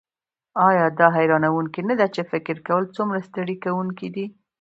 [0.67, 4.25] ایا دا حیرانوونکې نده چې فکر کول څومره ستړي کونکی دي